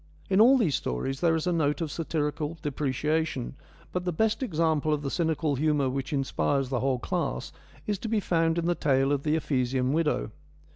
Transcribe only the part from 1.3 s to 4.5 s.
is a note of satirical depreciation, but the best